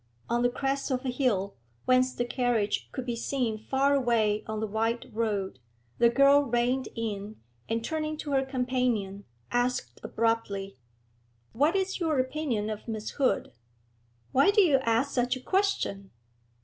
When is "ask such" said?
14.77-15.35